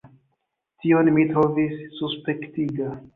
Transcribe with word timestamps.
Tion 0.85 1.11
mi 1.17 1.25
trovis 1.31 1.75
suspektiga. 1.99 2.89